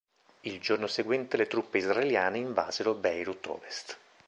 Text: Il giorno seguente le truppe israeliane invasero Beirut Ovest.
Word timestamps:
Il 0.39 0.59
giorno 0.59 0.87
seguente 0.87 1.37
le 1.37 1.45
truppe 1.45 1.77
israeliane 1.77 2.39
invasero 2.39 2.95
Beirut 2.95 3.45
Ovest. 3.45 3.97